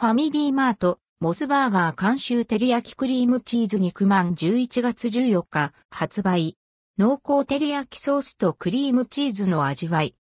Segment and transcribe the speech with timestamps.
[0.00, 6.56] ファミリーマート、モスバーガー監修照り焼きクリームチーズ肉まん11月14日発売。
[6.96, 10.14] 濃厚照り焼きソースとクリームチーズの味わい。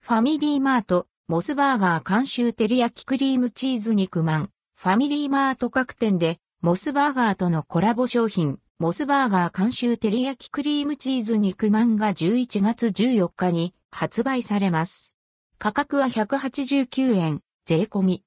[0.00, 4.50] ファミリーマート、モスバーガー監修照り焼きクリームチーズ肉まん。
[4.74, 15.15] ファミリーマート各店で、モスバーガーとのコラボ商品、モスバーガー監修照り焼きクリームチーズ肉まんが11月14日に発売されます。
[15.58, 18.22] 価格は189円、税込み。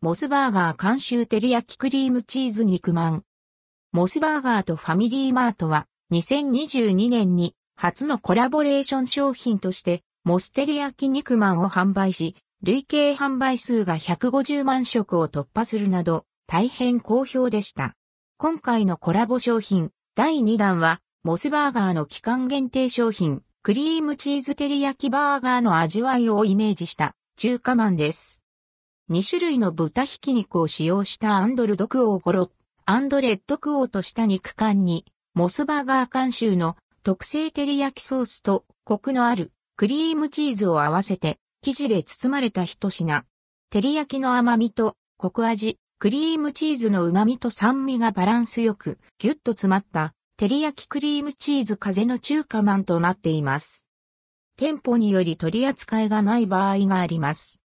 [0.00, 3.22] モスバーガー監修照り焼きクリームチーズ肉まん。
[3.92, 17.94] モスバーガーとファミリーマートは2022年に初のコラボレーション商品としてモステリ焼き肉まんを販売し、累計販売数が150万食を突破するなど大変好評でした。
[18.38, 28.42] 今回のコラボ商品第2弾はモスバーガーの期間限定商品クリームチーズ照り焼きバーガーの味わいをイメージした中華まんです。
[29.10, 32.50] 2種類の豚ひき肉を使用したアンドルドクオーゴロ、
[32.84, 43.24] アンドレッドクオーとした肉感に、モスバーガー監修の特製照り焼きソースとコクのあるクリームチーズを合わせて生地で包まれた一品。
[43.70, 53.86] 照り焼きの甘みとコク味、クリームチーズの旨味と酸味がバランスよくギュッと詰まった照り焼きクリームチーズ風の中華まんとなっています。
[54.56, 57.62] 店舗により取り扱いがない場合があります。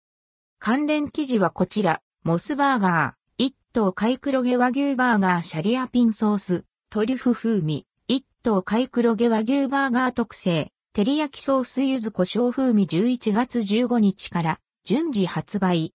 [0.61, 15.93] 関連記事はこちら、モスバーガー、一頭貝黒毛和牛バーガーシャリアピンソース、トリュフ風味、一頭貝黒毛和牛バーガー特製、照り焼きソース柚子胡椒風味11月15日から順次発売。